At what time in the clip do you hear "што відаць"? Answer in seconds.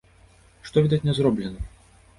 0.69-1.01